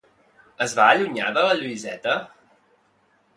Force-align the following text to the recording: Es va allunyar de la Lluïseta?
Es 0.65 0.71
va 0.79 0.87
allunyar 0.93 1.27
de 1.35 1.43
la 1.49 1.59
Lluïseta? 1.59 2.17